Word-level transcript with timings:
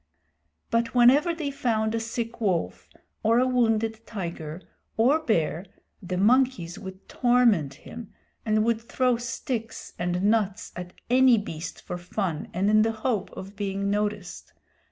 But 0.71 0.95
whenever 0.95 1.31
they 1.35 1.51
found 1.51 1.93
a 1.93 1.99
sick 1.99 2.41
wolf, 2.41 2.89
or 3.21 3.37
a 3.37 3.45
wounded 3.45 4.01
tiger, 4.07 4.63
or 4.97 5.19
bear, 5.19 5.63
the 6.01 6.17
monkeys 6.17 6.79
would 6.79 7.07
torment 7.07 7.75
him, 7.75 8.11
and 8.43 8.65
would 8.65 8.81
throw 8.81 9.17
sticks 9.17 9.93
and 9.99 10.23
nuts 10.23 10.71
at 10.75 10.93
any 11.11 11.37
beast 11.37 11.83
for 11.83 11.99
fun 11.99 12.49
and 12.51 12.67
in 12.67 12.81
the 12.81 12.91
hope 12.93 13.29
of 13.37 13.55
being 13.55 13.91
noticed. 13.91 14.53